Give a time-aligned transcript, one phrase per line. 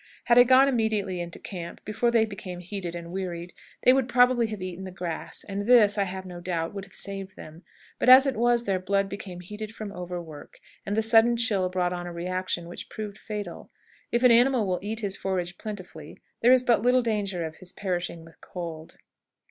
[0.23, 3.53] Had I gone immediately into camp, before they became heated and wearied,
[3.83, 6.95] they would probably have eaten the grass, and this, I have no doubt, would have
[6.95, 7.61] saved them;
[7.99, 11.93] but as it was, their blood became heated from overwork, and the sudden chill brought
[11.93, 13.69] on a reaction which proved fatal.
[14.11, 17.71] If an animal will eat his forage plentifully, there is but little danger of his
[17.71, 18.97] perishing with cold.